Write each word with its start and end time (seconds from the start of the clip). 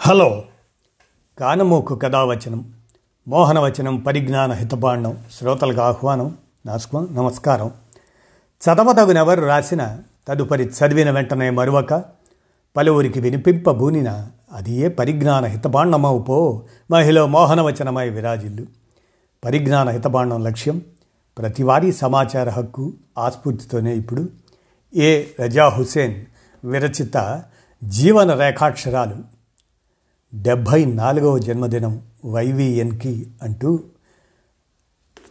Hello. 0.00 0.44
కానమోకు 1.38 1.94
కథావచనం 1.94 2.72
మోహనవచనం 3.28 3.96
పరిజ్ఞాన 3.96 4.52
హితపాండం 4.52 5.18
శ్రోతలకు 5.38 5.80
ఆహ్వానం 5.80 6.38
నాస్కో 6.66 7.00
నమస్కారం. 7.00 7.70
చదవదగునెవరు 8.36 9.40
రాసిన 9.40 9.98
తదుపరి 10.28 10.64
చదివిన 10.64 11.10
వెంటనే 11.10 11.50
మరువక 11.50 12.04
పలువురికి 12.76 13.20
వినిపింపబూనిన 13.20 14.26
అది 14.52 14.72
ఏ 14.72 14.88
పరిజ్ఞాన 14.88 15.44
హితపాండమవు 15.44 16.18
పో 16.18 16.62
మహిళ 16.90 17.24
మోహనవచనమై 17.24 18.08
విరాజిల్లు. 18.08 18.66
పరిజ్ఞాన 19.44 19.88
హితపాండం 19.88 20.44
లక్ష్యం 20.44 20.82
ప్రతివారీ 21.38 21.92
సమాచార 21.92 22.48
హక్కు 22.48 22.92
ఆస్ఫూర్తితోనే 23.18 23.94
ఇప్పుడు. 23.94 24.28
ఏ 24.96 25.24
రజా 25.40 25.68
హుసేన్ 25.68 26.24
విరచిత 26.64 27.42
జీవన 27.84 28.34
రేఖాక్షరాలు 28.34 29.37
డెబ్భై 30.34 30.84
నాలుగవ 30.84 31.38
జన్మదినం 31.38 32.02
వైవిఎన్కి 32.24 33.26
అంటూ 33.42 33.80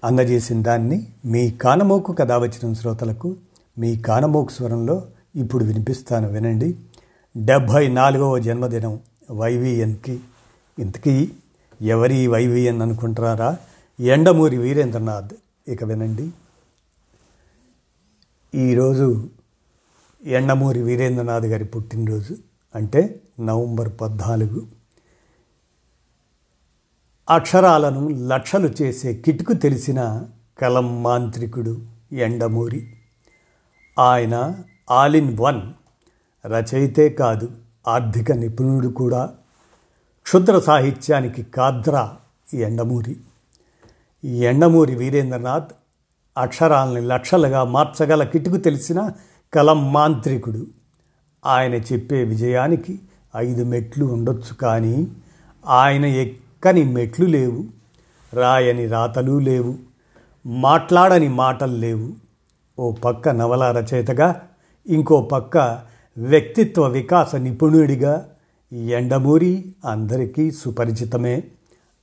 అందజేసిన 0.03 0.61
దాన్ని 0.61 1.07
మీ 1.25 1.51
కానమోకు 1.51 2.13
కథ 2.13 2.31
వచ్చిన 2.31 2.73
శ్రోతలకు 2.73 3.35
మీ 3.77 3.97
కానమోకు 3.97 4.51
స్వరంలో 4.51 5.07
ఇప్పుడు 5.35 5.65
వినిపిస్తాను 5.65 6.29
వినండి. 6.29 6.75
డెబ్భై 7.37 7.87
నాలుగవ 7.87 8.37
జన్మదినం 8.37 8.99
వైవిఎన్కి. 9.31 10.19
ఇంతకీ 10.79 11.31
ఎవరి 11.81 12.27
వైవిఎన్ 12.27 12.81
అనుకుంటున్నారా 12.81 13.57
ఎండమూరి 13.99 14.57
వీరేంద్రనాథ్. 14.57 15.33
ఇక 15.67 15.83
వినండి. 15.83 16.31
ఈరోజు 18.55 19.29
ఎండమూరి 20.23 20.81
వీరేంద్రనాథ్ 20.81 21.45
గారి 21.45 21.65
పుట్టినరోజు 21.65 22.35
అంటే 22.75 23.21
నవంబర్ 23.39 23.89
పద్నాలుగు. 24.01 24.76
అక్షరాలను 27.29 28.27
లక్షలు 28.27 28.73
చేసే 28.81 29.13
కిటుకు 29.13 29.53
తెలిసిన 29.53 30.23
కలం 30.61 31.03
మాంత్రికుడు 31.03 31.81
ఎండమూరి. 32.11 32.93
ఆయన 33.99 34.55
ఆల్ 34.91 35.15
ఇన్ 35.15 35.37
వన్ 35.39 35.61
రచయితే 36.45 37.09
కాదు 37.09 37.51
ఆర్థిక 37.87 38.31
నిపుణుడు 38.31 38.87
కూడా. 38.87 39.29
క్షుద్ర 40.23 40.59
సాహిత్యానికి 40.59 41.43
కాద్రా 41.43 42.17
ఎండమూరి. 42.53 43.17
ఎండమూరి 44.25 44.95
వీరేంద్రనాథ్ 44.95 45.69
అక్షరాలని 46.37 47.01
లక్షలుగా 47.01 47.63
మార్చగల 47.63 48.23
కిటుకు 48.23 48.57
తెలిసిన 48.57 49.11
కలం 49.53 49.93
మాంత్రికుడు. 49.93 50.67
ఆయన 51.45 51.73
చెప్పే 51.73 52.23
విజయానికి 52.23 52.99
ఐదు 53.35 53.63
మెట్లు 53.63 54.05
ఉండొచ్చు 54.05 54.53
కానీ 54.53 55.07
ఆయన 55.67 56.05
ఎక్కని 56.67 56.93
మెట్లు 56.93 57.25
లేవు 57.25 57.63
రాయని 58.33 58.87
రాతలు 58.87 59.39
లేవు 59.39 59.75
మాట్లాడని 60.45 61.27
మాటలు 61.27 61.75
లేవు. 61.75 62.13
ఓ 62.79 62.91
పక్క 62.91 63.29
నవల 63.29 63.71
రచయితగా 63.71 64.41
ఇంకో 64.87 65.21
పక్క 65.21 65.81
వ్యక్తిత్వ 66.17 66.87
వికాస 66.87 67.35
నిపుణుడిగా 67.35 68.29
ఎండమూరి 68.73 69.75
అందరికీ 69.85 70.51
సుపరిచితమే. 70.51 71.43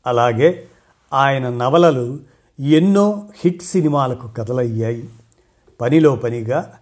అలాగే 0.07 0.65
ఆయన 1.13 1.49
నవలలు 1.49 2.19
ఎన్నో 2.61 3.29
హిట్ 3.45 3.63
సినిమాలకు 3.63 4.29
కథలయ్యాయి. 4.29 5.09
పనిలో 5.81 6.17
పనిగా 6.17 6.73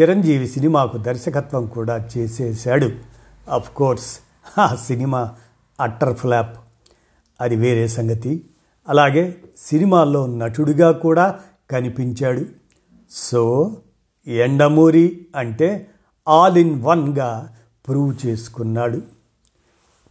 చిరంజీవి 0.00 0.48
సినిమాకు 0.48 0.98
దర్శకత్వం 0.98 1.66
కూడా 1.66 2.08
చేసేశాడు. 2.18 2.90
అఫ్ 3.54 3.70
కోర్స్ 3.70 4.18
ఆ 4.58 4.74
సినిమా 4.74 5.32
అట్టర్ 5.80 6.16
ఫ్లాప్. 6.16 6.67
అది 7.40 7.56
వేరే 7.56 7.88
సంగతి. 7.88 8.44
అలాగే 8.88 9.36
సినిమాల్లో 9.56 10.26
నటుడిగా 10.26 10.92
కూడా 10.92 11.40
కనిపించాడు. 11.70 12.44
సో 13.10 13.76
ఎండమూరి 14.26 15.26
అంటే 15.36 15.90
ఆల్ 16.28 16.58
ఇన్ 16.58 16.82
వన్గా 16.82 17.54
ప్రూవ్ 17.88 18.26
చేసుకున్నాడు. 18.26 19.02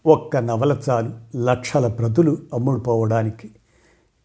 ఒక్క 0.06 0.38
నవల 0.38 0.78
చాలు 0.90 1.38
లక్షల 1.38 1.88
ప్రతులు 1.88 2.38
అమ్ముడుపోవడానికి. 2.54 3.50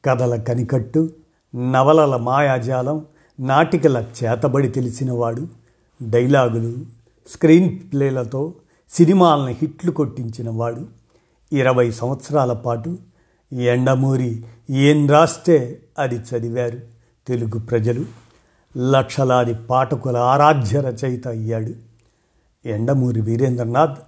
కథల 0.04 0.36
కనికట్టు 0.36 1.10
నవలల 1.54 2.16
మాయాజాలం 2.16 3.06
నాటికల 3.40 4.04
చేతబడి 4.24 4.68
తెలిసినవాడు 4.68 5.46
డైలాగులు 6.02 6.74
స్క్రీన్ 7.28 7.78
ప్లేలతో 7.92 8.54
సినిమాలను 8.90 9.46
హిట్లు 9.46 9.90
కొట్టించినవాడు. 9.90 11.01
ఇరవై 11.52 11.90
సంవత్సరాల 11.90 12.52
పాటు 12.52 12.98
ఎండమూరి 13.52 14.44
ఏం 14.70 15.10
రాస్తే 15.10 15.82
అది 15.98 16.14
చదివారు 16.14 16.80
తెలుగు 17.26 17.58
ప్రజలు. 17.58 18.04
లక్షలాది 18.76 19.54
పాఠకుల 19.54 20.16
ఆరాధ్య 20.16 20.80
రచయిత 20.80 21.28
అయ్యాడు. 21.28 21.72
ఎండమూరి 22.68 23.20
వీరేంద్రనాథ్ 23.20 23.98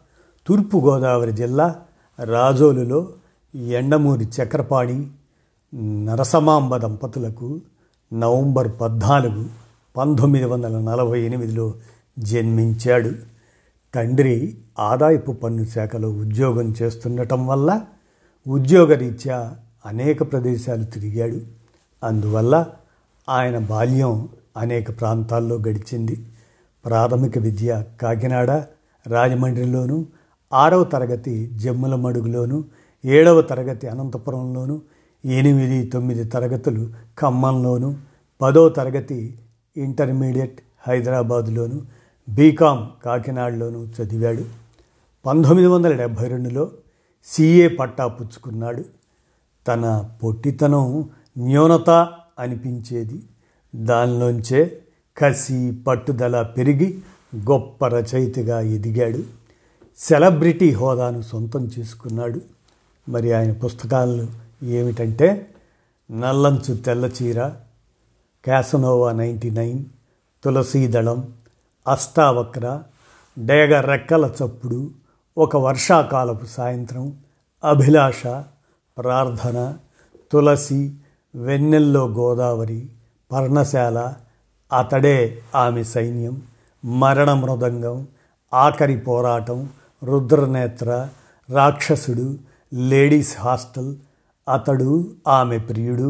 తూర్పుగోదావరి 0.47 1.33
జిల్లా 1.33 1.81
రాజోలులో 2.25 3.09
ఎండమూరి 3.55 4.25
చక్రపాణి 4.25 5.11
నరసమాంబ 5.77 6.77
దంపతులకు 6.77 7.61
నవంబర్ 8.13 8.73
పద్నాలుగు 8.81 9.47
పంతొమ్మిది 9.97 10.45
వందల 10.45 10.79
నలభై 10.79 11.21
ఎనిమిదిలో 11.21 11.75
జన్మించాడు. 12.19 13.34
తండ్రి 13.95 14.57
ఆదాయపు 14.79 15.33
పన్ను 15.33 15.65
శాఖలో 15.65 16.11
ఉద్యోగం 16.11 16.75
చేస్తుండటం 16.83 17.47
వల్ల 17.47 17.81
ఉద్యోగరీత్యా 18.47 19.57
అనేక 19.87 20.33
ప్రదేశాలు 20.33 20.85
తిరిగాడు. 20.85 21.41
అందువల్ల 22.05 22.67
ఆయన 23.29 23.59
బాల్యం 23.59 24.29
అనేక 24.57 25.01
ప్రాంతాల్లో 25.01 25.57
గడిచింది. 25.57 26.27
ప్రాథమిక 26.87 27.39
విద్య 27.39 27.85
కాకినాడ 28.03 28.51
రాజమండ్రిలోను 29.07 30.07
ఆరవ 30.53 30.85
తరగతి 30.85 31.51
జమ్ముల 31.57 31.95
మడుగులోను 31.95 32.65
ఏడవ 33.05 33.41
తరగతి 33.41 33.89
అనంతపురంలోను 33.89 34.83
ఎనిమిది 35.25 35.85
తొమ్మిది 35.85 36.25
తరగతులు 36.25 36.91
ఖమ్మంలోను 37.19 37.97
పదో 38.41 38.69
తరగతి 38.69 39.39
ఇంటర్మీడియట్ 39.77 40.61
హైదరాబాదులోను 40.89 41.83
బీకామ్ 42.29 43.05
కాకినాడలోనూ 43.05 43.85
చదివాడు. 43.85 44.45
పంతొమ్మిది 45.27 45.69
వందల 45.69 45.93
డెబ్భై 45.93 46.29
రెండులో 46.29 46.71
సిఏ 47.25 47.69
పట్టా 47.69 48.07
పుచ్చుకున్నాడు. 48.07 48.85
తన 49.69 50.11
పొట్టితనం 50.23 51.11
న్యూనత 51.39 51.91
అనిపించేది. 52.39 53.23
దానిలోంచే 53.77 54.83
కసి 55.19 55.73
పట్టుదల 55.87 56.43
పెరిగి 56.43 56.99
గొప్ప 57.37 57.87
రచయితగా 57.87 58.61
ఎదిగాడు. 58.61 59.23
సెలబ్రిటీ 59.99 60.71
హోదాను 60.71 61.23
సొంతం 61.23 61.71
చేసుకున్నాడు. 61.79 62.41
మరి 63.09 63.33
ఆయన 63.33 63.53
పుస్తకాలు 63.53 64.27
ఏమిటంటే 64.65 65.55
Nallanchu 66.13 66.75
Tellacheera 66.75 67.49
Casanova 68.45 69.13
ninety 69.13 69.51
nine 69.51 69.85
Tulasidalam 70.45 71.33
Ashtavakra 71.87 72.67
డేగ 73.37 73.81
రెక్కల 73.81 74.25
చప్పుడు 74.39 74.81
ఒక 75.37 75.57
వర్షాకాలపు 75.57 76.47
సాయంత్రం 76.47 77.05
అభిలాష 77.63 78.23
ప్రార్థన 78.97 79.59
తులసి 80.33 80.81
వెన్నెల్లో 81.35 82.05
గోదావరి 82.09 82.81
పర్ణశాల 83.31 83.99
అతడే 84.71 85.19
ఆమె 85.55 85.83
సైన్యం 85.85 86.35
మరణ 86.85 87.31
మృదంగం 87.33 87.99
ఆఖరి 88.53 88.97
పోరాటం 89.01 89.59
రుద్రనేత్ర 90.03 90.91
రాక్షసుడు 91.49 92.27
లేడీస్ 92.73 93.35
హాస్టల్ 93.39 93.93
అతడు 94.47 94.91
ఆమె 95.29 95.59
ప్రియుడు 95.59 96.09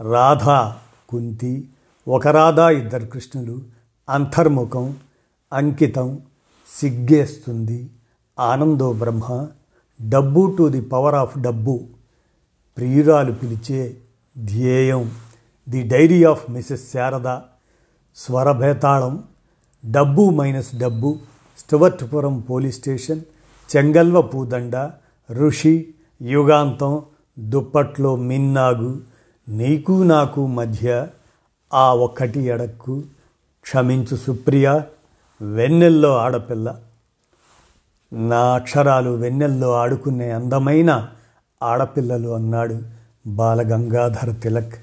రాధా 0.00 0.60
కుంతి 1.08 1.54
ఒక 2.06 2.26
రాధా 2.28 2.66
ఇద్దరు 2.70 3.06
కృష్ణులు 3.06 3.56
అంతర్ముఖం 4.08 4.86
అంకితం 5.52 6.08
సిగ్గేస్తుంది 6.68 7.78
ఆనందో 8.38 8.88
బ్రహ్మ 8.92 9.28
డబ్బు 10.00 10.42
టు 10.58 10.64
ది 10.68 10.80
పవర్ 10.92 11.14
ఆఫ్ 11.14 11.34
డబ్బు 11.38 11.74
ప్రియురాలు 12.76 13.32
పిలిచే 13.32 13.80
ధ్యేయం 14.36 15.04
the 15.66 15.80
diary 15.88 16.20
of 16.24 16.44
Mrs 16.50 16.84
Sharada 16.92 17.28
స్వరభేతాళం 18.16 19.14
డబ్బు 19.84 20.24
మైనస్ 20.30 20.72
డబ్బు 20.74 21.10
స్టువర్ట్పురం 21.58 22.34
పోలీస్ 22.40 22.76
స్టేషన్ 22.76 23.22
చెంగల్వ 23.68 24.20
పూదండ 24.22 24.76
ఋషి 25.30 25.74
యుగాంతం 26.20 26.92
దుప్పట్లో 27.36 28.10
మిన్నాగు 28.28 28.90
నీకు 29.48 29.94
నాకు 30.04 30.42
మధ్య 30.56 30.86
ఆ 31.72 31.86
ఒక్కటి 32.04 32.40
ఎడక్కు 32.48 32.94
క్షమించు 33.66 34.16
సుప్రియ 34.16 34.80
వెన్నెల్లో 35.42 36.16
ఆడపిల్ల. 36.16 36.76
నా 38.12 38.54
అక్షరాలు 38.54 39.10
వెన్నెల్లో 39.10 39.72
ఆడుకునే 39.72 40.30
అందమైన 40.30 41.08
ఆడపిల్లలు 41.62 42.28
అన్నాడు 42.28 42.82
బాలగంగాధర 43.26 44.30
తిలక్. 44.30 44.74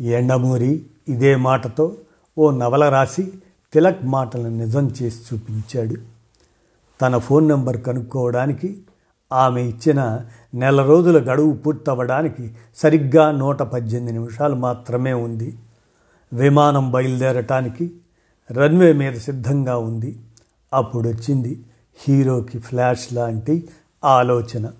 ఎండమూరి 0.00 0.86
ఇదే 1.08 1.36
మాటతో 1.36 1.96
ఓ 2.38 2.50
నవల 2.50 2.88
రాసి 2.88 3.32
తిలక్ 3.72 4.04
మాటలను 4.04 4.58
నిజం 4.58 4.88
చేసి 5.02 5.34
చూపించాడు. 5.34 5.94
తన 7.00 7.18
ఫోన్ 7.18 7.48
నెంబర్ 7.48 7.80
కనుక్కోవడానికి 7.80 8.82
ఆమె 9.32 9.62
ఇచ్చిన 9.62 10.20
నెల 10.54 10.82
రోజుల 10.82 11.32
గడువు 11.32 11.52
పూర్తవడానికి 11.52 12.54
సరిగ్గా 12.76 13.30
నూట 13.30 13.62
పద్దెనిమిది 13.62 14.18
నిమిషాలు 14.18 14.54
మాత్రమే 14.54 15.12
ఉంది. 15.12 15.58
విమానం 16.32 16.90
బయలుదేరటానికి 16.90 17.92
రన్వే 18.52 18.92
మీద 18.92 19.12
సిద్ధంగా 19.12 19.76
ఉంది. 19.76 20.18
అప్పుడు 20.74 21.08
వచ్చింది 21.08 21.62
హీరోకి 22.08 22.58
ఫ్లాష్ 22.58 23.12
లాంటి 23.12 23.68
ఆలోచన. 24.04 24.70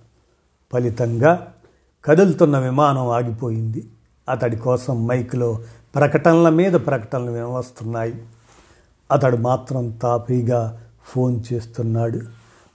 ఫలితంగా 0.72 1.54
కదులుతున్న 2.04 2.58
విమానం 2.58 3.08
ఆగిపోయింది. 3.08 3.88
అతడి 4.28 4.56
కోసం 4.56 5.06
మైక్లో 5.06 5.58
ప్రకటనల 5.94 6.48
మీద 6.48 6.72
ప్రకటనలు 6.72 7.30
వినవస్తున్నాయి. 7.30 8.26
అతడు 9.12 9.36
మాత్రం 9.36 9.90
తాపీగా 9.90 10.80
ఫోన్ 11.04 11.42
చేస్తున్నాడు. 11.52 12.20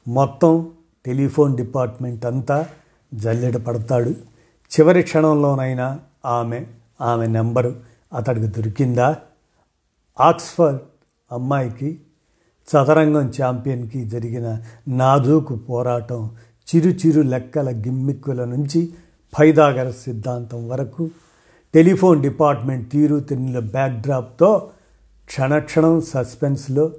మొత్తం 0.08 0.70
టెలిఫోన్ 1.06 1.58
డిపార్ట్మెంట్ 1.58 2.26
అంతా 2.26 2.68
జల్లెడ 3.14 3.58
పడతాడు. 3.58 4.10
చివరి 4.70 5.04
క్షణంలోనైనా 5.04 6.00
ఆమె 6.26 6.66
ఆమె 7.02 7.28
నెంబరు 7.28 7.76
అతడికి 8.14 8.48
దొరికిందా? 8.48 9.18
ఆక్స్ఫర్డ్ 10.20 10.80
అమ్మాయికి 11.32 12.00
చదరంగం 12.68 13.32
ఛాంపియన్కి 13.42 14.06
జరిగిన 14.06 14.62
నాజూకు 14.88 15.56
పోరాటం 15.56 16.30
చిరు 16.68 16.90
చిరు 16.90 17.22
లెక్కల 17.22 17.70
గిమ్మిక్కుల 17.70 18.46
నుంచి 18.46 18.90
ఫైదాగర 19.38 19.92
సిద్ధాంతం 19.92 20.70
వరకు 20.70 21.10
టెలిఫోన్ 21.74 22.22
డిపార్ట్మెంట్ 22.22 22.92
తీరు 22.92 23.20
తిన్నుల 23.20 23.60
బ్యాక్డ్రాప్తో 23.60 24.72
క్షణక్షణం 25.28 26.02
సస్పెన్స్లో 26.02 26.92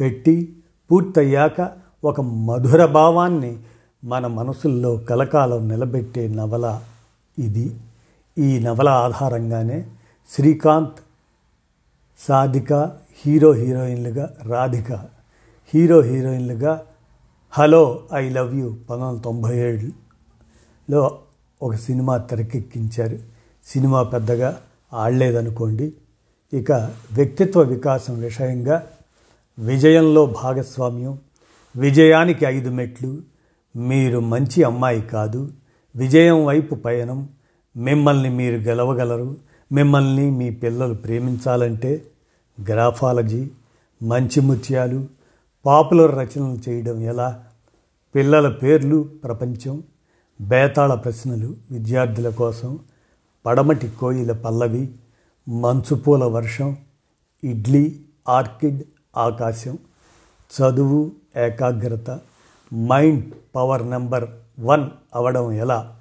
పెట్టి 0.00 0.56
పూర్తయ్యాక 0.90 1.70
ఒక 2.04 2.20
మధుర 2.20 2.86
భావాన్ని 2.86 3.58
మన 4.04 4.26
మనసుల్లో 4.26 4.96
కలకాలం 4.96 5.68
నిలబెట్టే 5.68 6.28
నవల 6.28 6.80
ఇది. 7.38 7.76
ఈ 8.38 8.58
నవల 8.58 8.88
ఆధారంగానే 8.88 9.86
శ్రీకాంత్ 10.30 11.03
సాధిక 12.18 12.72
హీరో 13.26 13.52
హీరోయిన్లుగా 13.52 14.36
రాధిక. 14.42 14.92
హీరో 15.74 16.00
హీరోయిన్లుగా 16.00 16.82
హలో 17.50 18.02
ఐ 18.14 18.28
లవ్ 18.28 18.54
యూ 18.54 18.68
పంతొమ్మిది 18.68 19.08
వందల 19.08 19.20
తొంభై 19.20 19.58
ఏడులో 19.58 21.18
ఒక 21.62 21.74
సినిమా 21.74 22.16
తెరకెక్కించారు. 22.16 23.18
సినిమా 23.66 24.02
పెద్దగా 24.02 24.60
ఆడలేదనుకోండి. 24.94 25.92
ఇక 26.52 26.72
వ్యక్తిత్వ 27.12 27.62
వికాసం 27.62 28.20
విషయంగా 28.20 28.86
విజయంలో 29.58 30.26
భాగస్వామ్యం 30.26 31.18
విజయానికి 31.76 32.44
ఐదు 32.44 32.70
మెట్లు 32.70 33.18
మీరు 33.76 34.20
మంచి 34.20 34.62
అమ్మాయి 34.62 35.02
కాదు 35.02 35.50
విజయం 35.96 36.44
వైపు 36.44 36.74
పయనం 36.74 37.28
మిమ్మల్ని 37.76 38.30
మీరు 38.30 38.54
గెలవగలరు 38.54 39.36
మిమ్మల్ని 39.72 40.30
మీ 40.30 40.50
పిల్లలు 40.50 40.94
ప్రేమించాలంటే 40.94 42.06
గ్రాఫాలజీ 42.70 43.50
మంచి 44.02 44.40
ముత్యాలు 44.40 45.06
పాపులర్ 45.66 46.14
రచనలు 46.14 46.70
చేయడం 46.70 47.00
ఎలా? 47.00 47.44
పిల్లల 48.14 48.48
పేర్లు 48.48 49.08
ప్రపంచం 49.24 49.82
బేతాళ 50.40 50.94
ప్రశ్నలు 50.94 51.56
విద్యార్థుల 51.70 52.28
కోసం 52.28 52.78
పడమటి 53.46 53.88
కోయిల 53.88 54.32
పల్లవి 54.32 54.94
మంచుపూల 55.48 56.24
వర్షం 56.24 56.76
ఇడ్లీ 57.44 58.00
ఆర్కిడ్ 58.28 58.82
ఆకాశం 59.16 59.78
చదువు 60.54 61.12
ఏకాగ్రత 61.36 62.20
మైండ్ 62.74 63.32
పవర్ 63.54 63.90
నెంబర్ 63.90 64.24
వన్ 64.60 64.90
అవడం 65.14 65.52
ఎలా? 65.52 65.96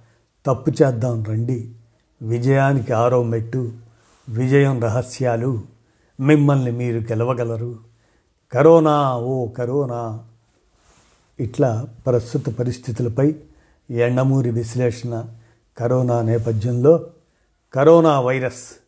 తప్పు 0.45 0.71
చేద్దాం 0.71 1.23
రండి. 1.23 1.75
విజయానికి 2.23 2.93
ఆరో 2.93 3.23
మెట్టు 3.23 3.71
విజయం 4.29 4.81
రహస్యాలు 4.81 5.61
మిమ్మల్ని 6.19 6.71
మీరు 6.71 6.99
గెలవగలరు. 6.99 7.75
కరోనా 8.53 9.17
ఓ 9.17 9.47
కరోనా. 9.47 10.23
ఇట్లా 11.39 11.87
ప్రస్తుత 12.05 12.49
పరిస్థితులపై 12.49 13.35
ఎండమూరి 13.89 14.51
విశ్లేషణ 14.51 15.25
కరోనా 15.77 16.21
నేపథ్యంలో 16.21 17.07
కరోనా 17.73 18.19
వైరస్ 18.19 18.79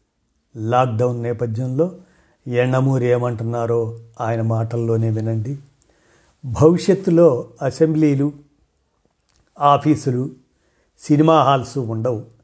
లాక్డౌన్ 0.57 1.23
నేపథ్యంలో 1.23 1.95
ఎండమూరి 2.47 3.05
ఏమంటున్నారో 3.05 3.99
ఆయన 4.21 4.41
మాటల్లోనే 4.41 5.09
వినండి. 5.09 5.57
భవిష్యత్తులో 6.45 7.49
అసెంబ్లీలు 7.61 8.33
ఆఫీసులు 9.59 10.29
సినిమా 10.99 11.43
హాల్స్ 11.43 11.77
ఉండవు. 11.77 12.34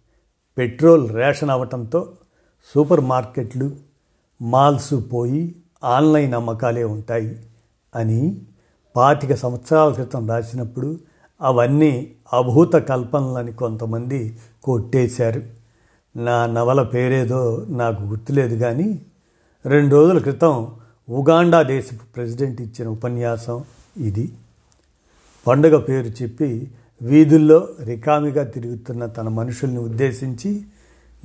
పెట్రోల్ 0.58 1.16
రేషన్ 1.16 1.50
అవ్వటంతో 1.50 2.12
సూపర్ 2.76 3.02
మార్కెట్లు 3.02 3.72
మాల్స్ 4.42 4.94
పోయి 5.14 5.56
ఆన్లైన్ 5.84 6.34
అమ్మకాలే 6.34 6.84
ఉంటాయి 6.84 7.40
అని 7.96 8.42
పాతిక 8.96 9.36
సంవత్సరాల 9.36 9.94
క్రితం 9.94 10.30
రాసినప్పుడు 10.30 11.00
అవన్నీ 11.42 12.14
అభూత 12.34 12.74
కల్పనలని 12.74 13.54
కొంతమంది 13.54 14.38
కొట్టేశారు. 14.64 15.44
నా 16.16 16.46
నవల 16.46 16.84
పేరేదో 16.84 17.66
నాకు 17.70 18.04
గుర్తులేదు 18.04 18.56
కానీ 18.56 19.02
రెండు 19.66 19.96
రోజుల 19.96 20.18
క్రితం 20.18 20.76
ఉగాండా 21.10 21.62
దేశపు 21.62 22.14
ప్రెసిడెంట్ 22.16 22.62
ఇచ్చిన 22.62 22.88
ఉపన్యాసం 22.88 23.64
ఇది. 23.98 24.34
పండుగ 25.48 25.78
పేరు 25.78 26.24
చెప్పి 26.24 26.72
వీధుల్లో 27.02 27.68
రికామిగా 27.84 28.44
తిరుగుతున్న 28.44 29.06
తన 29.06 29.28
మనుషుల్ని 29.28 29.78
ఉద్దేశించి 29.78 30.64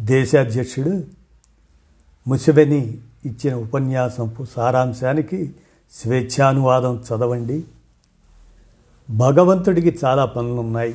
దేశాధ్యక్షుడు 0.01 1.05
ముసబెని 2.29 2.99
ఇచ్చిన 3.25 3.55
ఉపన్యాసం 3.55 4.33
సారాంశానికి 4.51 5.55
స్వేచ్ఛానువాదం 5.93 6.97
చదవండి. 6.97 7.65
భగవంతుడికి 9.11 9.99
చాలా 10.05 10.25
పనులున్నాయి. 10.25 10.95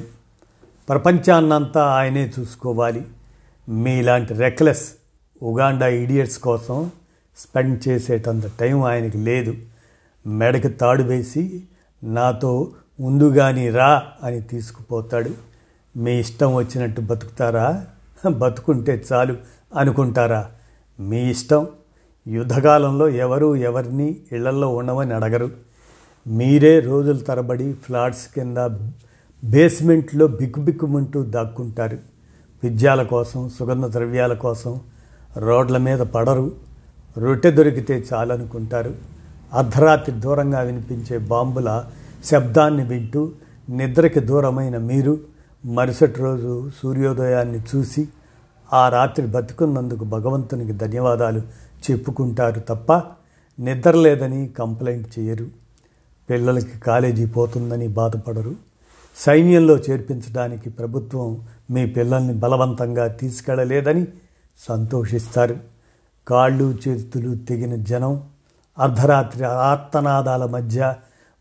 ప్రపంచాన్నంతా 0.89 1.83
ఆయనే 1.83 2.33
చూసుకోవాలి. 2.39 3.05
మీలాంటి 3.69 4.33
రెక్లెస్ 4.33 4.89
ఉగాండా 5.43 5.87
ఇడియట్స్ 5.87 6.39
కోసం 6.39 6.91
స్పెండ్ 7.37 7.87
చేసేటంత 7.87 8.43
టైం 8.59 8.83
ఆయనకి 8.83 9.17
లేదు. 9.17 9.55
మెడకి 10.27 10.69
తాడు 10.69 11.03
వేసి 11.03 11.63
నాతో 12.03 12.71
ముందుగాని 13.01 13.69
రా 13.69 14.03
అని 14.23 14.41
తీసుకుపోతాడు. 14.41 15.29
మీ 15.97 16.19
ఇష్టం 16.19 16.55
వచ్చినట్టు 16.55 17.01
బతుకుతారా? 17.01 17.85
బతుకుంటే 18.29 19.03
చాలు 19.13 19.35
అనుకుంటారా? 19.75 20.49
మీ 20.99 21.29
ఇష్టం? 21.29 21.67
యుద్ధకాలంలో 22.27 23.09
ఎవరు 23.09 23.55
ఎవరిని 23.55 24.15
ఇళ్ళల్లో 24.31 24.75
ఉండమని 24.75 25.13
అడగరు. 25.13 25.49
మీరే 26.27 26.79
రోజుల 26.79 27.17
తరబడి 27.17 27.73
ఫ్లాట్స్ 27.73 28.27
కింద 28.35 28.57
బేస్మెంట్లో 29.43 30.27
బిక్కుబిక్కుమంటూ 30.27 31.23
దాక్కుంటారు. 31.23 31.97
విద్యాల 32.63 33.03
కోసం 33.03 33.49
సుగంధ 33.49 33.85
ద్రవ్యాల 33.85 34.33
కోసం 34.33 34.79
రోడ్ల 35.37 35.77
మీద 35.77 35.99
పడరు. 35.99 36.51
రొట్టె 37.17 37.51
దొరికితే 37.51 38.03
చాలనుకుంటారు. 38.13 38.95
అర్ధరాత్రి 39.53 40.19
దూరంగా 40.19 40.59
వినిపించే 40.59 41.17
బాంబుల 41.17 41.83
శబ్దాన్ని 42.25 42.83
వింటూ 42.83 43.31
నిద్రకి 43.69 44.19
దూరమైన 44.19 44.77
మీరు 44.77 45.19
మరుసటి 45.65 46.19
రోజు 46.19 46.71
సూర్యోదయాన్ని 46.83 47.59
చూసి 47.59 48.07
ఆ 48.73 48.89
రాత్రి 48.89 49.27
బతుకున్నందుకు 49.27 50.03
భగవంతునికి 50.03 50.73
ధన్యవాదాలు 50.73 51.41
చెప్పుకుంటారు 51.91 52.59
తప్ప 52.59 52.93
నిద్ర 53.59 53.91
లేదని 53.91 54.47
కంప్లైంట్ 54.47 55.19
చేయరు. 55.19 55.47
పిల్లలకి 56.29 56.79
కాలేజీ 56.79 57.25
పోతుందని 57.25 57.87
బాధపడరు. 57.87 58.55
సైన్యంలో 59.17 59.77
చేర్పించడానికి 59.77 60.69
ప్రభుత్వం 60.69 61.41
మీ 61.71 61.85
పిల్లల్ని 61.85 62.33
బలవంతంగా 62.33 63.07
తీసుకెళ్ళలేదని 63.07 64.07
సంతోషిస్తారు. 64.59 65.57
కాళ్ళు 66.27 66.77
చేతులు 66.87 67.35
తెగిన 67.35 67.75
జనం 67.75 68.23
అర్ధరాత్రి 68.79 69.43
ఆర్తనాదాల 69.43 70.45
మధ్య 70.45 70.93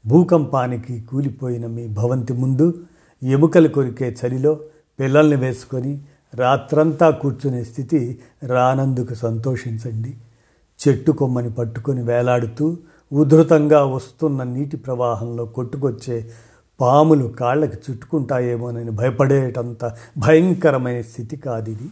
భూకంపానికి 0.07 1.01
కూలిపోయిన 1.01 1.67
మీ 1.67 1.87
భవంతి 1.89 2.33
ముందు 2.33 2.75
ఎముకలు 3.23 3.69
కొరికే 3.69 4.17
చలిలో 4.21 4.61
పిల్లల్ని 4.99 5.37
వేసుకొని 5.37 6.01
రాత్రంతా 6.35 7.11
కూర్చునే 7.11 7.65
స్థితి 7.65 8.19
రానందుకు 8.45 9.15
సంతోషించండి. 9.15 10.17
చెట్టు 10.81 11.13
కొమ్మని 11.13 11.51
పట్టుకొని 11.51 12.03
వేలాడుతూ 12.03 12.79
ఉధృతంగా 13.13 13.85
వస్తున్న 13.85 14.43
నీటి 14.43 14.77
ప్రవాహంలో 14.77 15.45
కొట్టుకొచ్చే 15.45 16.31
పాములు 16.81 17.29
కాళ్ళకి 17.29 17.77
చుట్టుకుంటాయేమోనని 17.77 18.91
భయపడేటంత 18.91 19.97
భయంకరమైన 20.19 21.01
స్థితి 21.01 21.37
కాదు 21.37 21.71
ఇది 21.71 21.89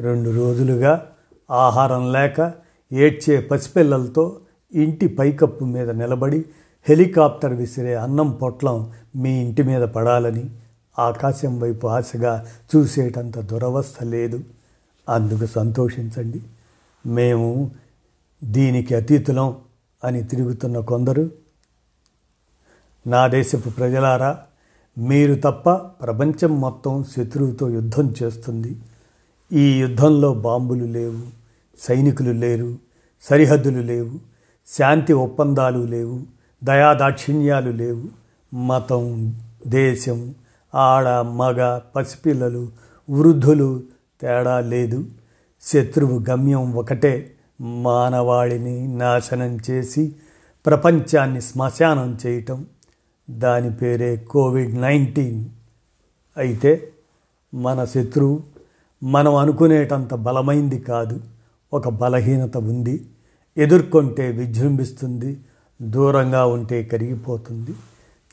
రెండు 0.00 0.30
రోజులుగా 0.30 1.06
ఆహారం 1.50 2.12
లేక 2.12 2.52
ఏడ్చే 2.92 3.40
పసిపిల్లలతో 3.40 4.36
ఇంటి 4.72 5.06
పైకప్పు 5.08 5.64
మీద 5.64 5.90
నిలబడి 5.90 6.44
హెలికాప్టర్ 6.88 7.52
విసిరే 7.52 7.94
అన్నం 7.94 8.30
పొట్లం 8.30 8.92
మీ 9.16 9.30
ఇంటి 9.30 9.62
మీద 9.62 9.82
పడాలని 9.82 10.50
ఆకాశం 10.98 11.60
వైపు 11.60 11.86
ఆశగా 11.86 12.46
చూసేటంత 12.76 13.38
దురవస్థ 13.38 14.02
లేదు. 14.02 14.44
అందుకు 15.08 15.46
సంతోషించండి. 15.46 16.40
మేము 17.06 17.70
దీనికి 18.44 18.94
అతీతులం 18.94 19.56
అని 20.04 20.24
తిరుగుతున్న 20.24 20.80
కొందరు. 20.80 21.30
నా 23.06 23.26
దేశపు 23.26 23.70
ప్రజలారా 23.70 24.38
మీరు 24.98 25.34
తప్ప 25.34 25.70
ప్రపంచం 25.70 26.60
మొత్తం 26.60 27.04
శత్రువుతో 27.04 27.68
యుద్ధం 27.68 28.14
చేస్తుంది. 28.22 28.76
ఈ 29.52 29.78
యుద్ధంలో 29.78 30.34
బాంబులు 30.34 30.84
లేవు 30.84 31.20
సైనికులు 31.78 32.30
లేరు 32.30 32.78
సరిహద్దులు 33.22 33.80
లేవు 33.80 34.10
శాంతి 34.78 35.12
ఒప్పందాలు 35.12 35.78
లేవు. 35.78 36.35
దయాదాక్షిణ్యాలు 36.64 37.70
లేవు. 37.70 38.04
మతం 38.56 39.36
దేశం 39.66 40.34
ఆడ 40.74 41.08
మగ 41.08 41.80
పసిపిల్లలు 41.96 42.68
వృద్ధులు 43.10 43.82
తేడా 44.20 44.60
లేదు. 44.60 45.04
శత్రువు 45.62 46.24
గమ్యం 46.30 46.72
ఒకటే. 46.72 47.32
మానవాళిని 47.60 48.98
నాశనం 48.98 49.58
చేసి 49.70 50.14
ప్రపంచాన్ని 50.66 51.40
శ్మశానం 51.40 52.18
చేయటం. 52.26 52.66
దాని 53.30 53.74
పేరే 53.74 54.16
కోవిడ్ 54.16 54.80
నైన్టీన్ 54.80 55.44
అయితే 56.36 56.92
మన 57.54 57.84
శత్రువు 57.84 58.42
మనం 59.02 59.34
అనుకునేటంత 59.34 60.14
బలమైంది 60.14 60.78
కాదు. 60.78 61.20
ఒక 61.72 61.88
బలహీనత 61.88 62.56
ఉంది. 62.56 63.06
ఎదుర్కొంటే 63.56 64.30
విజృంభిస్తుంది. 64.30 65.40
దూరంగా 65.82 66.46
ఉంటే 66.46 66.82
కరిగిపోతుంది. 66.82 67.74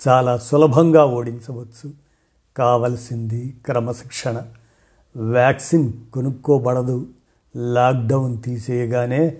చాలా 0.07 0.37
సులభంగా 0.37 1.05
ఓడించవచ్చు. 1.05 1.91
కావలసింది 2.57 3.55
క్రమశిక్షణ. 3.65 4.41
వ్యాక్సిన్ 5.15 5.93
కొనుక్కోబడదు. 6.13 7.07
లాక్డౌన్ 7.55 8.41
తీసేయగానే 8.41 9.37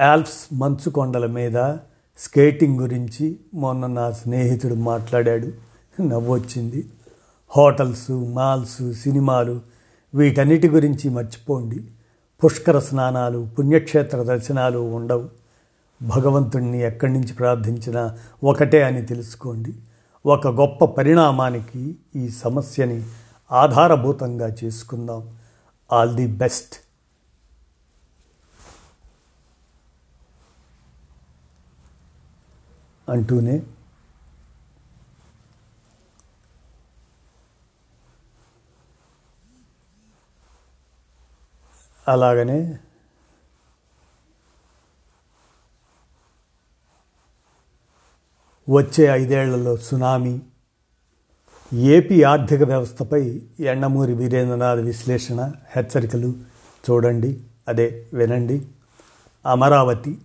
ఆల్ప్స్ 0.00 0.54
మంచు 0.54 0.90
కొండల 0.90 1.26
మీద 1.26 1.74
స్కేటింగ్ 2.18 2.80
గురించి 2.80 3.36
మొన్న 3.54 3.86
నా 3.86 4.10
స్నేహితుడు 4.10 4.74
మాట్లాడాడు. 4.74 5.52
నవ్వొచ్చింది. 6.02 6.88
హోటల్స్ 7.56 8.10
మాల్స్ 8.10 8.92
సినిమాలు 8.92 9.60
వీటన్నిటి 10.14 10.68
గురించి 10.68 11.10
మర్చిపోండి. 11.10 11.86
పుష్కర 12.44 12.78
స్నానాలు 12.78 13.48
పుణ్యక్షేత్ర 13.58 14.22
దర్శనాలు 14.22 14.78
ఉండవు. 14.78 15.37
భగవంతుణ్ణి 16.02 16.82
ఎక్కడి 16.82 17.12
నుంచి 17.12 17.32
ప్రార్థించినా 17.34 18.18
ఒకటే 18.44 18.82
అని 18.82 19.02
తెలుసుకోండి. 19.02 19.74
ఒక 20.26 20.46
గొప్ప 20.46 20.84
పరిణామానికి 20.84 21.96
ఈ 22.16 22.28
సమస్యని 22.28 23.04
ఆధారభూతంగా 23.52 24.54
చేసుకుందాం. 24.64 25.36
All 25.92 26.14
the 26.14 26.26
best. 26.26 26.74
అంటూనే 33.08 33.62
అలాగనే 42.08 42.78
వచ్చే 48.70 49.04
ఐదేళ్ళలో 49.04 49.76
సునామీ. 49.76 50.40
ఏపీ 51.72 52.22
ఆర్థిక 52.22 52.62
వ్యవస్థపై 52.62 53.42
ఎండమూరి 53.60 54.14
వీరేంద్రనాథ్ 54.14 54.80
విశ్లేషణ 54.80 55.52
హెచ్చరికలు 55.76 56.34
చూడండి 56.90 57.40
అదే 57.68 58.06
వినండి. 58.14 58.66
అమరావతి 59.46 60.18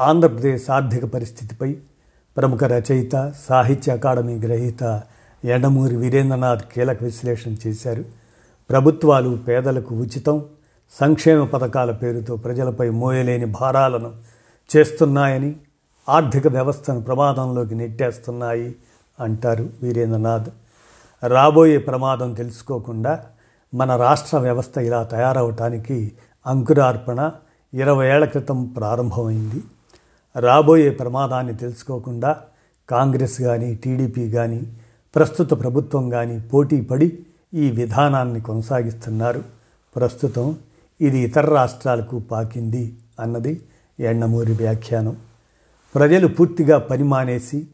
ఆంధ్రప్రదేశ్ 0.00 0.70
ఆర్థిక 0.70 1.04
పరిస్థితిపై 1.04 1.76
ప్రముఖ 2.36 2.64
రచయిత 2.64 3.32
సాహిత్య 3.48 3.92
అకాడమీ 3.92 4.34
గ్రహీత 4.34 5.02
ఎండమూరి 5.44 5.96
వీరేంద్రనాథ్ 5.96 6.62
కీలక 6.62 7.04
విశ్లేషణ 7.04 7.54
చేశారు. 7.66 8.04
ప్రభుత్వాలు 8.70 9.36
పేదలకు 9.48 9.94
ఉచితం 9.94 10.44
సంక్షేమ 10.90 11.44
పథకాల 11.44 11.90
పేరుతో 11.90 12.36
ప్రజలపై 12.36 12.90
మోయలేని 12.90 13.44
భారాలను 13.44 14.14
చేస్తున్నాయని 14.76 15.56
ఆర్థిక 16.08 16.46
వ్యవస్థను 16.46 17.00
ప్రమాదంలోకి 17.00 17.74
నెట్టేస్తున్నాయి 17.74 18.76
అంటారు 19.20 19.70
వీరేంద్రనాథ్. 19.82 20.48
రాబోయే 21.26 21.78
ప్రమాదం 21.78 22.32
తెలుసుకోకుండా 22.32 23.24
మన 23.74 23.96
రాష్ట్ర 23.96 24.38
వ్యవస్థ 24.38 24.78
ఇలా 24.78 25.02
తయారవటానికి 25.02 26.12
అంకురార్పణ 26.46 27.30
ఇరవై 27.74 28.06
ఏళ్ళ 28.06 28.24
క్రితం 28.24 28.64
ప్రారంభమైంది. 28.64 29.62
రాబోయే 30.36 30.90
ప్రమాదాన్ని 30.90 31.54
తెలుసుకోకుండా 31.54 32.40
కాంగ్రెస్ 32.88 33.40
కానీ 33.40 33.74
టీడీపీ 33.74 34.30
కానీ 34.30 34.72
ప్రస్తుత 35.14 35.50
ప్రభుత్వం 35.50 36.10
కానీ 36.10 36.40
పోటీ 36.40 36.80
పడి 36.80 37.18
ఈ 37.54 37.70
విధానాన్ని 37.70 38.40
కొనసాగిస్తున్నారు. 38.40 39.42
ప్రస్తుతం 39.96 40.56
ఇది 41.00 41.18
ఇతర 41.18 41.54
రాష్ట్రాలకు 41.54 42.18
పాకింది 42.18 42.98
అన్నది 43.20 43.60
ఎండమూరి 44.00 44.52
వ్యాఖ్యానం. 44.52 45.16
ప్రజలు 45.94 46.26
పూర్తిగా 46.26 46.78
పని 46.78 47.02
మానేసి 47.02 47.66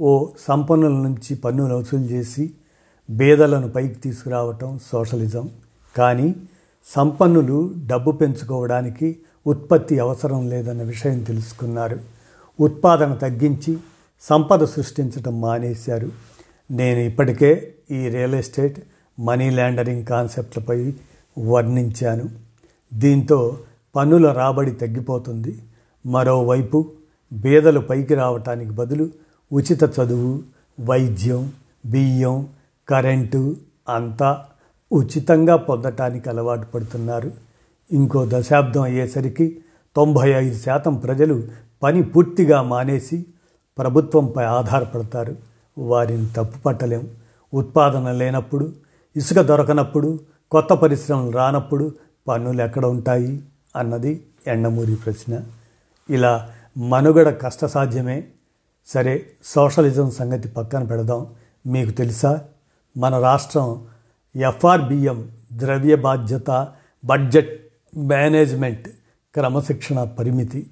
ఓ 0.00 0.28
సంపన్నుల 0.38 0.92
నుంచి 0.92 1.36
పన్నులు 1.36 1.74
వసూలు 1.74 2.02
చేసి 2.02 2.52
బేదలను 3.10 3.68
పైకి 3.70 3.94
తీసుకురావటం 3.94 4.80
సోషలిజం. 4.92 5.50
కానీ 5.96 6.34
సంపన్నులు 6.84 7.74
డబ్బు 7.86 8.10
పెంచుకోవడానికి 8.10 9.18
ఉత్పత్తి 9.46 9.98
అవసరం 9.98 10.48
లేదన్న 10.48 10.82
విషయం 10.82 11.22
తెలుసుకున్నారు. 11.22 12.00
ఉత్పాదన 12.60 13.14
తగ్గించి 13.14 13.78
సంపద 14.20 14.64
సృష్టించడం 14.64 15.40
మానేశారు. 15.40 16.12
నేను 16.70 16.98
ఇప్పటికే 17.00 17.74
ఈ 17.90 18.08
రియల్ 18.08 18.34
ఎస్టేట్ 18.34 18.78
మనీ 19.20 19.50
ల్యాండరింగ్ 19.50 20.04
కాన్సెప్ట్లపై 20.04 20.92
వర్ణించాను. 21.38 22.24
దీంతో 22.94 23.58
పన్నుల 23.96 24.32
రాబడి 24.32 24.70
తగ్గిపోతుంది. 24.70 25.58
మరోవైపు 26.06 26.92
బేదలు 27.32 27.80
పైకి 27.80 28.14
రావటానికి 28.14 28.70
బదులు 28.70 29.08
ఉచిత 29.52 29.82
చదువు 29.82 30.42
వైద్యం 30.84 31.52
బియ్యం 31.86 32.46
కరెంటు 32.88 33.56
అంతా 33.88 34.44
ఉచితంగా 34.92 35.56
పొందటానికి 35.56 36.28
అలవాటు 36.28 36.66
పడుతున్నారు. 36.66 37.32
ఇంకో 37.92 38.26
దశాబ్దం 38.28 38.82
అయ్యేసరికి 38.82 39.60
తొంభై 39.96 40.30
ఐదు 40.30 40.58
శాతం 40.58 40.94
ప్రజలు 40.94 41.44
పని 41.82 42.02
పూర్తిగా 42.02 42.62
మానేసి 42.62 43.26
ప్రభుత్వంపై 43.78 44.44
ఆధారపడతారు. 44.44 45.36
వారిని 45.78 46.26
తప్పు 46.26 46.58
పట్టలేం. 46.58 47.08
ఉత్పాదన 47.54 48.12
లేనప్పుడు 48.12 48.72
ఇసుక 49.16 49.40
దొరకనప్పుడు 49.40 50.20
కొత్త 50.50 50.74
పరిశ్రమలు 50.74 51.30
రానప్పుడు 51.30 51.94
పన్నులు 52.28 52.62
ఎక్కడ 52.62 52.86
ఉంటాయి? 52.86 53.42
అన్నది 53.76 54.26
ఎండమూరి 54.46 54.94
ప్రశ్న. 54.94 55.40
ఇలా 56.10 56.50
మనుగడ 56.76 57.38
కష్టసాధ్యమే. 57.42 58.24
సరే 58.86 59.26
సోషలిజం 59.44 60.10
సంగతి 60.10 60.48
పక్కన 60.48 60.84
పెడదాం. 60.84 61.26
మీకు 61.66 61.90
తెలుసా? 61.90 62.40
మన 62.96 63.18
రాష్ట్రం 63.18 63.86
ఎఫ్ఆర్బిఎం 64.36 65.28
ద్రవ్య 65.52 65.96
బాధ్యత 65.96 66.68
బడ్జెట్ 67.04 67.72
మేనేజ్మెంట్ 67.96 68.88
క్రమశిక్షణ 69.34 70.04
పరిమితి 70.04 70.70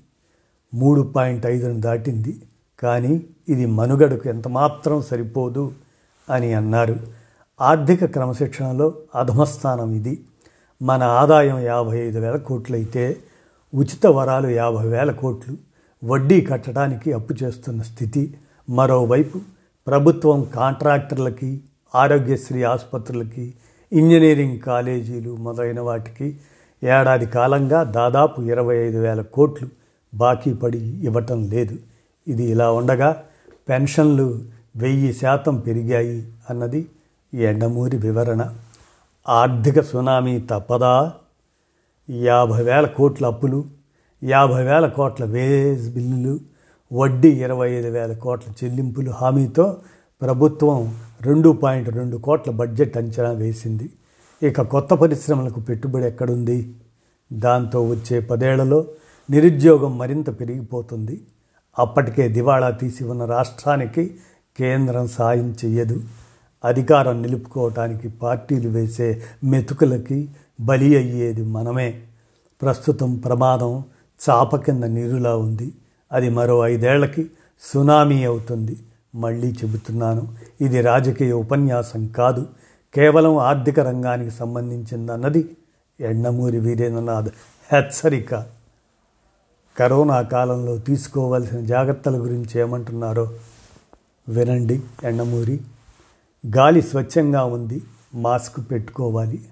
మూడు 0.75 1.03
పాయింట్ 1.03 1.47
ఐదును 1.47 1.81
దాటింది. 1.81 2.43
కానీ 2.79 3.27
ఇది 3.49 3.67
మనుగడకు 3.67 4.29
ఎంతమాత్రం 4.29 5.03
సరిపోదు 5.03 5.73
అని 6.31 6.55
అన్నారు. 6.55 6.97
ఆర్థిక 7.61 8.05
క్రమశిక్షణలో 8.05 8.95
అధమస్థానం 9.15 9.93
ఇది. 9.93 10.25
మన 10.83 11.03
ఆదాయం 11.03 11.59
యాభై 11.59 11.99
ఐదు 11.99 12.19
వేల 12.19 12.37
కోట్లయితే 12.37 13.17
ఉచిత 13.75 14.07
వరాలు 14.07 14.49
యాభై 14.49 14.89
వేల 14.89 15.11
కోట్లు. 15.11 15.72
వడ్డీ 16.05 16.41
కట్టడానికి 16.41 17.13
అప్పు 17.13 17.35
చేస్తున్న 17.43 17.83
స్థితి. 17.83 18.35
మరోవైపు 18.71 19.41
ప్రభుత్వం 19.87 20.47
కాంట్రాక్టర్లకి 20.55 21.61
ఆరోగ్యశ్రీ 21.95 22.63
ఆసుపత్రులకి 22.63 23.55
ఇంజనీరింగ్ 23.93 24.59
కాలేజీలు 24.59 25.37
మొదలైన 25.37 25.81
వాటికి 25.81 26.37
ఏడాది 26.85 27.27
కాలంగా 27.27 27.83
దాదాపు 27.83 28.43
ఇరవై 28.43 28.77
ఐదు 28.77 28.99
వేల 28.99 29.21
కోట్లు 29.21 29.69
బాకీ 30.15 30.53
పడి 30.53 30.79
ఇవ్వటం 30.79 31.49
లేదు. 31.49 31.77
ఇది 32.29 32.45
ఇలా 32.45 32.73
ఉండగా 32.73 33.23
పెన్షన్లు 33.69 34.41
వెయ్యి 34.77 35.13
శాతం 35.13 35.59
పెరిగాయి 35.59 36.33
అన్నది 36.51 36.87
ఎండమూరి 37.35 37.97
వివరణ. 37.97 38.55
ఆర్థిక 39.29 39.81
సునామీ 39.81 40.39
తప్పదా? 40.39 41.13
యాభై 42.11 42.63
వేల 42.63 42.87
కోట్ల 42.87 43.27
అప్పులు 43.27 43.65
యాభై 44.25 44.64
వేల 44.64 44.87
కోట్ల 44.87 45.25
వేజ్ 45.25 45.95
బిల్లులు 45.95 46.41
వడ్డీ 46.93 47.29
ఇరవై 47.29 47.71
ఐదు 47.71 47.88
వేల 47.88 48.12
కోట్ల 48.12 48.64
చెల్లింపులు 48.64 49.11
హామీతో 49.11 49.76
ప్రభుత్వం 50.23 50.99
రెండు 51.23 51.49
పాయింట్ 51.49 51.88
రెండు 51.88 52.17
కోట్ల 52.17 52.50
బడ్జెట్ 52.50 52.97
అంచనా 52.97 53.31
వేసింది. 53.31 53.91
ఇక 54.43 54.62
కొత్త 54.62 54.95
పరిశ్రమలకు 54.95 55.61
పెట్టుబడి 55.61 56.05
ఎక్కడుంది? 56.05 56.75
దాంతో 57.33 57.88
వచ్చే 57.88 58.21
పదేళ్ళలో 58.21 58.87
నిరుద్యోగం 59.31 59.99
మరింత 59.99 60.41
పెరిగిపోతుంది. 60.41 61.21
అప్పటికే 61.79 62.29
దివాళా 62.29 62.71
తీసి 62.71 63.05
ఉన్న 63.05 63.25
రాష్ట్రానికి 63.25 64.14
కేంద్రం 64.57 65.07
సాయం 65.07 65.57
చెయ్యదు. 65.64 66.00
అధికారం 66.64 67.23
నిలుపుకోవటానికి 67.23 68.09
పార్టీలు 68.09 68.69
వేసే 68.69 69.23
మెతుకులకి 69.45 70.29
బలి 70.61 70.97
అయ్యేది 70.97 71.43
మనమే. 71.43 72.02
ప్రస్తుతం 72.62 73.14
ప్రమాదం 73.14 73.85
చాప 74.29 74.57
కింద 74.57 74.85
నీరులా 74.85 75.37
ఉంది. 75.37 75.73
అది 76.12 76.29
మరో 76.29 76.67
ఐదేళ్ళకి 76.67 77.31
సునామీ 77.61 78.25
అవుతుంది. 78.25 78.76
మళ్ళీ 79.14 79.52
చెబుతున్నాను 79.52 80.29
ఇది 80.61 80.81
రాజకీయ 80.81 81.33
ఉపన్యాసం 81.33 82.07
కాదు. 82.07 82.47
కేవలం 82.95 83.37
ఆర్థిక 83.37 83.81
రంగానికి 83.81 84.31
సంబంధించిందన్నది 84.31 85.57
ఎండమూరి 86.00 86.59
వీరేంద్రనాథ్ 86.59 87.29
హెచ్చరిక. 87.73 88.35
కరోనా 89.79 90.23
కాలంలో 90.23 90.79
తీసుకోవాల్సిన 90.79 91.61
జాగ్రత్తల 91.61 92.17
గురించి 92.17 92.61
ఏమంటున్నారో 92.61 93.33
వినండి 94.29 94.83
ఎండమూరి 95.05 95.61
గాలి 96.57 96.83
స్వచ్ఛంగా 96.83 97.45
ఉంది 97.45 97.83
మాస్క్ 98.14 98.71
పెట్టుకోవాలి. 98.71 99.49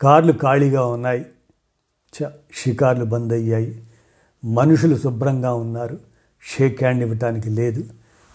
కార్లు 0.00 0.32
ఖాళీగా 0.32 0.86
ఉన్నాయి 0.86 1.26
షికార్లు 2.54 3.04
బంద్ 3.04 3.32
అయ్యాయి 3.32 3.82
మనుషులు 4.44 4.96
శుభ్రంగా 4.96 5.54
ఉన్నారు. 5.54 5.98
షేక్ 6.42 6.82
హ్యాండ్ 6.82 7.04
ఇవ్వటానికి 7.04 7.50
లేదు. 7.50 7.84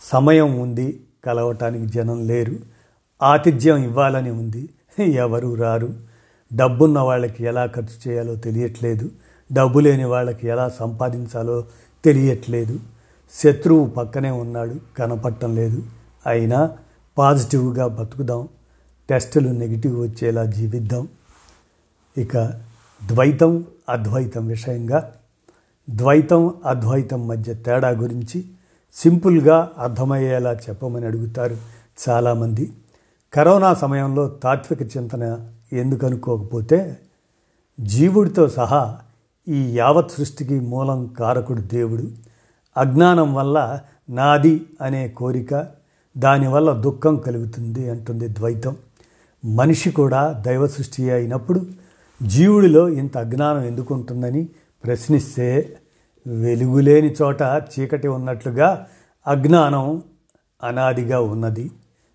సమయం 0.01 0.59
ఉంది. 0.59 1.03
కలవటానికి 1.25 1.85
జనం 1.85 2.27
లేరు. 2.27 2.53
ఆతిథ్యం 3.23 3.83
ఇవ్వాలని 3.83 4.31
ఉంది. 4.31 4.69
ఎవరు 4.99 5.53
రారు? 5.55 5.93
డబ్బున్న 6.55 6.99
వాళ్ళకి 6.99 7.43
ఎలా 7.43 7.65
ఖర్చు 7.65 8.11
చేయాలో 8.11 8.35
తెలియట్లేదు. 8.35 9.11
డబ్బు 9.53 9.79
లేని 9.79 10.05
వాళ్ళకి 10.05 10.47
ఎలా 10.47 10.69
సంపాదించాలో 10.69 11.65
తెలియట్లేదు. 12.05 12.79
శత్రువు 13.33 13.89
పక్కనే 13.89 14.31
ఉన్నాడు. 14.31 14.75
కనపడటం 14.97 15.55
లేదు. 15.55 15.83
అయినా 16.27 16.77
పాజిటివ్గా 17.17 17.87
బతుకుదాం. 17.87 18.47
టెస్టులు 19.09 19.49
నెగిటివ్ 19.49 20.01
వచ్చేలా 20.01 20.45
జీవిద్దాం. 20.45 21.07
ఇక 22.17 22.61
ద్వైతం 23.07 23.65
అద్వైతం 23.89 24.47
విషయంగా 24.47 25.13
ద్వైతం 25.89 26.53
అద్వైతం 26.65 27.27
మధ్య 27.27 27.53
తేడా 27.53 27.89
గురించి 27.89 28.45
సింపుల్గా 28.93 29.71
అర్థమయ్యేలా 29.77 30.53
చెప్పమని 30.53 31.05
అడుగుతారు 31.05 31.57
చాలామంది. 32.09 32.73
కరోనా 33.33 33.73
సమయంలో 33.73 34.29
తాత్విక 34.29 34.97
చింతన 34.97 35.49
ఎందుకు 35.73 36.05
అనుకోకపోతే 36.05 36.97
జీవుడితో 37.79 38.49
సహా 38.49 38.97
ఈ 39.47 39.77
యావత్ 39.77 40.11
సృష్టికి 40.11 40.59
మూలం 40.59 41.07
కారకుడు 41.07 41.61
దేవుడు. 41.61 42.11
అజ్ఞానం 42.77 43.35
వల్ల 43.35 43.79
నాది 44.09 44.65
అనే 44.81 45.07
కోరిక 45.07 45.67
దానివల్ల 46.17 46.73
దుఃఖం 46.73 47.15
కలుగుతుంది 47.15 47.89
అంటుంది 47.89 48.27
ద్వైతం. 48.27 48.75
మనిషి 49.45 49.91
కూడా 49.91 50.33
దైవ 50.33 50.67
సృష్టి 50.67 51.11
అయినప్పుడు 51.11 51.65
జీవుడిలో 52.23 52.89
ఇంత 52.89 53.17
అజ్ఞానం 53.17 53.63
ఎందుకు 53.63 53.93
ఉంటుందని 53.93 54.49
ప్రశ్నిస్తే 54.83 55.77
వెలుగులేని 56.27 57.15
చోట 57.21 57.41
చీకటి 57.41 58.07
ఉన్నట్లుగా 58.07 58.87
అజ్ఞానం 59.27 60.03
అనాదిగా 60.63 61.21
ఉన్నది. 61.21 61.71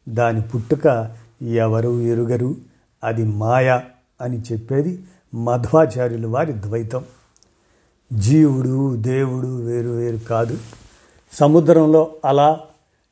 దాని 0.09 0.43
పుట్టుక 0.43 1.11
ఎవరు 1.43 2.01
ఎరుగరు? 2.01 2.57
అది 3.05 3.25
మాయ 3.25 3.81
అని 4.21 4.43
చెప్పేది 4.53 5.05
మధ్వాచార్యులు 5.35 6.29
వారి 6.29 6.53
ద్వైతం. 6.53 7.05
జీవుడు 8.12 8.97
దేవుడు 8.97 9.67
వేరు 9.67 9.88
వేరు 9.88 10.17
కాదు. 10.17 10.59
సముద్రంలో 11.33 12.14
అలా 12.25 12.61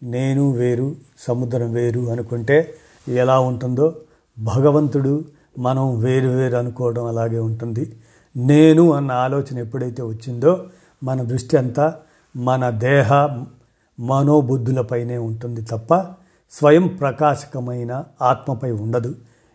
నేను 0.02 0.50
వేరు 0.50 0.96
సముద్రం 1.18 1.72
వేరు 1.72 2.00
అనుకుంటే 2.00 2.74
ఎలా 3.08 3.40
ఉంటుందో? 3.40 3.96
భగవంతుడు 4.38 5.24
మనం 5.58 5.98
వేరు 5.98 6.28
వేరు 6.28 6.56
అనుకోవడం 6.56 7.06
అలాగే 7.06 7.38
ఉంటుంది. 7.38 7.96
నేను 8.36 8.92
అన్న 8.92 9.12
ఆలోచన 9.12 9.58
ఎప్పుడైతే 9.58 10.02
వచ్చిందో 10.02 10.64
మన 11.02 11.22
దృష్టి 11.22 11.56
అంతా 11.56 11.94
మన 12.36 12.70
దేహ 12.70 13.12
మనోబుద్ధులపైనే 14.00 15.18
ఉంటుంది 15.18 15.62
తప్ప 15.62 15.94
స్వయం 16.50 16.86
ప్రకాశకమైన 16.86 18.04
ఆత్మపై 18.22 18.70
ఉండదు. 18.70 19.14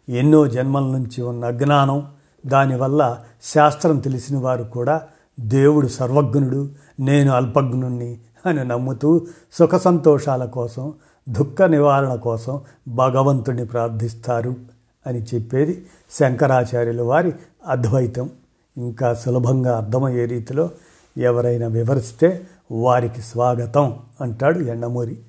ఎన్నో 0.10 0.48
జన్మల 0.48 0.84
నుంచి 0.84 1.22
ఉన్న 1.22 1.46
అజ్ఞానం 1.46 2.06
దానివల్ల 2.46 3.18
శాస్త్రం 3.44 4.00
తెలిసిన 4.00 4.38
వారు 4.38 4.64
కూడా 4.64 5.02
దేవుడు 5.40 5.88
సర్వజ్ఞుడు 5.88 6.70
నేను 7.00 7.32
అల్పజ్ఞుణ్ణి 7.32 8.18
అని 8.46 8.66
నమ్ముతూ 8.66 9.28
సుఖ 9.54 9.76
సంతోషాల 9.76 10.46
కోసం 10.46 10.94
దుఃఖ 11.30 11.62
నివారణ 11.62 12.16
కోసం 12.16 12.62
భగవంతుణ్ణి 12.88 13.66
ప్రార్థిస్తారు. 13.66 14.77
అని 15.08 15.24
చెప్పేది 15.24 15.86
శంకరాచార్యుల 16.12 17.02
వారి 17.02 17.34
అద్వైతం. 17.68 18.30
ఇంకా 18.78 19.14
సులభంగా 19.14 19.78
అర్థమయ్యే 19.78 20.26
రీతిలో 20.26 20.70
ఎవరైనా 21.18 21.68
వివరిస్తే 21.68 22.48
వారికి 22.72 23.22
స్వాగతం 23.22 24.00
అంటాడు 24.22 24.60
ఎండమూరి. 24.60 25.20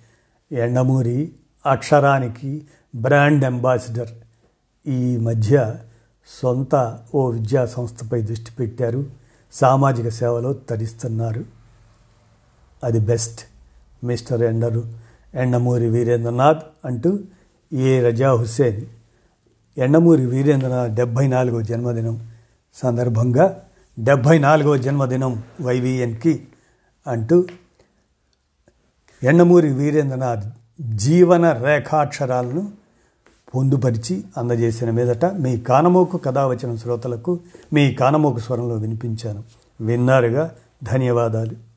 ఎండమూరి 0.53 1.33
అక్షరానికి 1.67 2.67
బ్రాండ్ 2.95 3.45
అంబాసిడర్. 3.45 4.09
ఈ 4.87 5.17
మధ్య 5.17 5.75
సొంత 6.43 6.99
ఓ 7.15 7.31
విద్యా 7.31 7.67
సంస్థపై 7.67 8.23
దృష్టి 8.23 8.51
పెట్టారు. 8.53 9.05
సామాజిక 9.53 10.09
సేవలో 10.09 10.53
తరిస్తున్నారు. 10.53 11.45
అది 12.85 12.99
బెస్ట్ 12.99 13.41
మిస్టర్ 14.05 14.43
ఎండరు 14.43 14.85
ఎండమూరి 15.35 15.89
వీరేంద్రనాథ్ 15.89 16.59
అంటూ 16.85 17.19
ఏ 17.73 18.03
రజా 18.03 18.33
హుస్సేన్ 18.33 18.98
ఎండమూరి 19.79 20.27
వీరేంద్రనాథ్ 20.27 20.95
డెబ్భై 20.95 21.29
నాలుగో 21.29 21.63
జన్మదినం 21.63 22.31
సందర్భంగా 22.75 23.61
డెబ్భై 23.99 24.39
నాలుగవ 24.39 24.77
జన్మదినం 24.77 25.43
వైవిఎన్కి 25.61 26.47
అంటూ 27.07 27.45
ఎండమూరి 29.23 29.73
వీరేంద్రనాథ్ 29.73 30.45
జీవన 30.97 31.53
రేఖాక్షరాలను 31.53 32.73
పొందుపరిచి 33.55 34.25
అందజేసిన 34.37 34.91
మీదట 34.91 35.25
మీ 35.25 35.61
కానమోకు 35.61 36.17
కథావచన 36.17 36.77
శ్రోతలకు 36.77 37.41
మీ 37.73 37.95
కానమోకు 37.95 38.39
స్వరంలో 38.39 38.75
వినిపించాను. 38.75 39.43
విన్నారుగా 39.81 40.55
ధన్యవాదాలు. 40.83 41.68